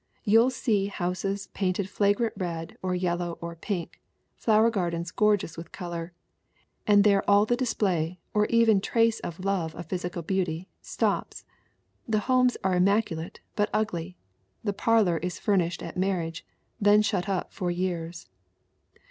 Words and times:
You'll 0.23 0.49
see 0.49 0.87
houses 0.87 1.49
painted 1.53 1.87
flagrant 1.87 2.33
red 2.35 2.75
or 2.81 2.95
yellow 2.95 3.37
or 3.39 3.55
pink; 3.55 4.01
flower 4.35 4.71
gardens 4.71 5.11
gorgeous 5.11 5.57
with 5.57 5.71
color. 5.71 6.11
And 6.87 7.03
there 7.03 7.23
all 7.29 7.45
the 7.45 7.55
display, 7.55 8.17
or 8.33 8.47
even 8.47 8.81
trace 8.81 9.19
of 9.19 9.45
love 9.45 9.75
of 9.75 9.85
physical 9.85 10.23
beauty, 10.23 10.67
stops. 10.81 11.45
The 12.07 12.21
homes 12.25 12.57
are 12.63 12.75
immaculate 12.75 13.41
but 13.55 13.69
ugly. 13.73 14.17
The 14.63 14.73
parlor 14.73 15.17
is 15.17 15.37
fur 15.37 15.55
nished 15.57 15.83
at 15.85 15.95
marriage, 15.95 16.43
then 16.79 17.03
shut 17.03 17.29
up 17.29 17.53
for 17.53 17.69
years. 17.69 18.27